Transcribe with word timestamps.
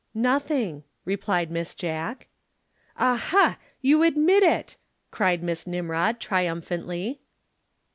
"Nothing," 0.15 0.83
replied 1.05 1.51
Miss 1.51 1.75
Jack. 1.75 2.27
"Aha! 2.97 3.59
You 3.81 4.01
admit 4.01 4.41
it!" 4.41 4.77
cried 5.11 5.43
Miss 5.43 5.67
Nimrod 5.67 6.19
triumphantly. 6.19 7.21